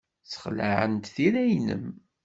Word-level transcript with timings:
Ssexlaɛent 0.23 1.11
tira-nnem. 1.15 1.85